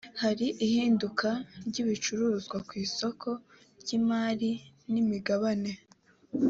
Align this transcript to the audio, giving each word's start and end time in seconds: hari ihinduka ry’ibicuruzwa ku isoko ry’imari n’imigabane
hari 0.21 0.47
ihinduka 0.65 1.27
ry’ibicuruzwa 1.67 2.57
ku 2.67 2.73
isoko 2.85 3.29
ry’imari 3.81 4.51
n’imigabane 4.91 5.73